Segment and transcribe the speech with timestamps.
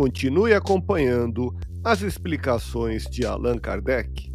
[0.00, 1.54] Continue acompanhando
[1.84, 4.32] as explicações de Allan Kardec.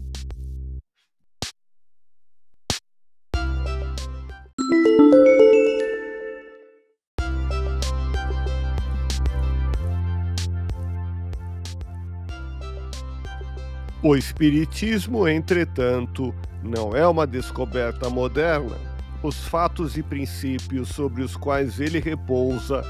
[14.04, 18.77] O Espiritismo, entretanto, não é uma descoberta moderna.
[19.24, 22.84] Os fatos e princípios sobre os quais ele repousa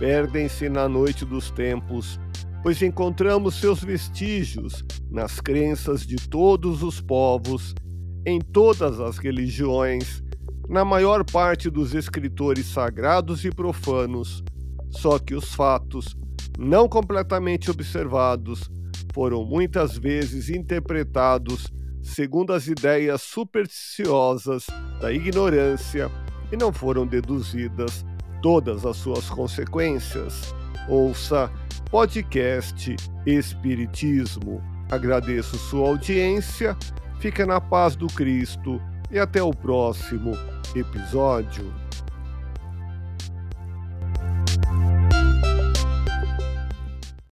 [0.00, 2.18] perdem-se na noite dos tempos
[2.62, 7.74] pois encontramos seus vestígios nas crenças de todos os povos,
[8.26, 10.22] em todas as religiões,
[10.68, 14.44] na maior parte dos escritores sagrados e profanos,
[14.90, 16.16] só que os fatos,
[16.58, 18.70] não completamente observados,
[19.12, 21.66] foram muitas vezes interpretados
[22.02, 24.66] segundo as ideias supersticiosas
[25.00, 26.10] da ignorância
[26.52, 28.04] e não foram deduzidas
[28.42, 30.54] todas as suas consequências.
[30.88, 31.50] Ouça
[31.90, 34.62] podcast Espiritismo.
[34.90, 36.76] Agradeço sua audiência,
[37.20, 40.32] fica na paz do Cristo e até o próximo
[40.74, 41.89] episódio.